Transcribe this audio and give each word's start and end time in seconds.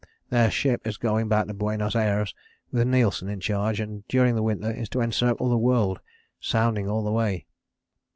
Their 0.31 0.49
ship 0.49 0.87
is 0.87 0.97
going 0.97 1.27
back 1.27 1.45
to 1.45 1.53
Buenos 1.53 1.95
Ayres 1.95 2.33
with 2.71 2.87
Nilsen 2.87 3.29
in 3.29 3.39
charge 3.39 3.79
and 3.79 4.03
during 4.07 4.33
the 4.33 4.41
winter 4.41 4.71
is 4.71 4.89
to 4.89 4.99
encircle 5.01 5.47
the 5.47 5.59
world, 5.59 5.99
sounding 6.39 6.89
all 6.89 7.03
the 7.03 7.11
way. 7.11 7.45